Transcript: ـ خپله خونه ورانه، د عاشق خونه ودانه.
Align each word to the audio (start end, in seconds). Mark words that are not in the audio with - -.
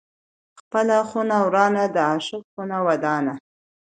ـ 0.33 0.57
خپله 0.59 0.97
خونه 1.09 1.37
ورانه، 1.47 1.83
د 1.93 1.95
عاشق 2.09 2.43
خونه 2.53 2.77
ودانه. 2.87 3.33